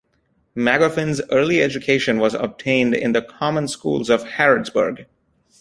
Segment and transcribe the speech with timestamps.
[0.57, 5.05] Magoffin's early education was obtained in the common schools of Harrodsburg.